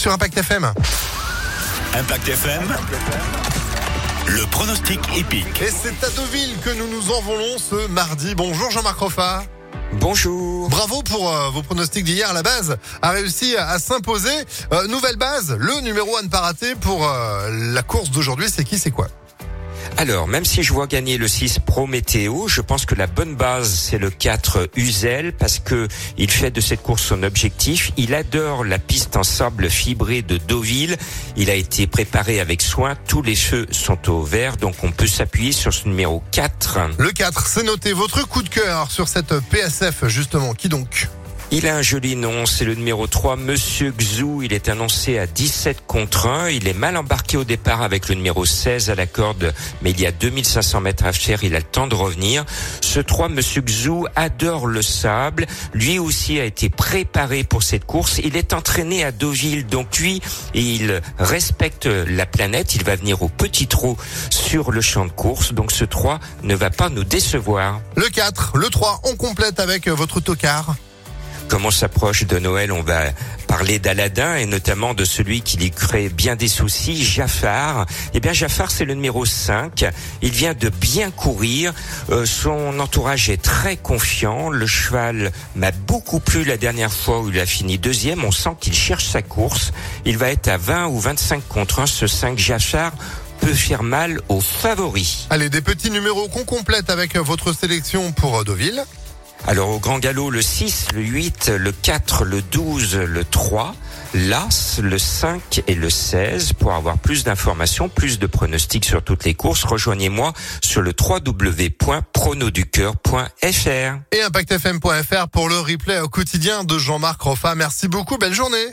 [0.00, 0.72] sur Impact FM.
[1.94, 2.74] Impact FM.
[4.28, 5.60] Le pronostic épique.
[5.60, 8.34] Et c'est à Deauville que nous nous envolons ce mardi.
[8.34, 9.42] Bonjour Jean-Marc Roffa.
[10.00, 10.70] Bonjour.
[10.70, 12.32] Bravo pour euh, vos pronostics d'hier.
[12.32, 14.32] La base a réussi à, s'imposer.
[14.72, 18.46] Euh, nouvelle base, le numéro 1 ne pas rater pour euh, la course d'aujourd'hui.
[18.50, 19.08] C'est qui, c'est quoi?
[19.96, 23.70] Alors, même si je vois gagner le 6 Prométhéo, je pense que la bonne base,
[23.70, 27.92] c'est le 4 Uzel, parce que il fait de cette course son objectif.
[27.96, 30.96] Il adore la piste en sable fibré de Deauville.
[31.36, 32.94] Il a été préparé avec soin.
[33.08, 36.78] Tous les feux sont au vert, donc on peut s'appuyer sur ce numéro 4.
[36.98, 37.92] Le 4, c'est noté.
[37.92, 40.54] Votre coup de cœur sur cette PSF, justement.
[40.54, 41.08] Qui donc?
[41.52, 44.42] Il a un joli nom, c'est le numéro 3, Monsieur Xou.
[44.42, 46.50] Il est annoncé à 17 contre 1.
[46.50, 50.00] Il est mal embarqué au départ avec le numéro 16 à la corde, mais il
[50.00, 52.44] y a 2500 mètres à faire, il a le temps de revenir.
[52.80, 55.46] Ce 3, Monsieur Xou, adore le sable.
[55.74, 58.20] Lui aussi a été préparé pour cette course.
[58.22, 60.22] Il est entraîné à Deauville, donc lui,
[60.54, 62.74] il respecte la planète.
[62.74, 63.96] Il va venir au petit trot
[64.30, 65.52] sur le champ de course.
[65.52, 67.80] Donc ce 3 ne va pas nous décevoir.
[67.96, 70.76] Le 4, le 3, on complète avec votre tocard.
[71.50, 73.06] Comme on s'approche de Noël, on va
[73.48, 77.86] parler d'Aladin et notamment de celui qui lui crée bien des soucis, Jafar.
[78.14, 79.84] Eh bien, Jafar, c'est le numéro 5.
[80.22, 81.74] Il vient de bien courir.
[82.10, 84.48] Euh, son entourage est très confiant.
[84.48, 88.24] Le cheval m'a beaucoup plu la dernière fois où il a fini deuxième.
[88.24, 89.72] On sent qu'il cherche sa course.
[90.04, 91.86] Il va être à 20 ou 25 contre 1.
[91.86, 92.92] Ce 5 Jafar
[93.40, 95.26] peut faire mal aux favoris.
[95.30, 98.84] Allez, des petits numéros qu'on complète avec votre sélection pour Deauville.
[99.46, 103.74] Alors au grand galop, le 6, le 8, le 4, le 12, le 3,
[104.14, 106.52] l'As, le 5 et le 16.
[106.54, 113.98] Pour avoir plus d'informations, plus de pronostics sur toutes les courses, rejoignez-moi sur le www.pronoducœur.fr.
[114.12, 117.54] Et impactfm.fr pour le replay au quotidien de Jean-Marc Roffa.
[117.54, 118.66] Merci beaucoup, belle journée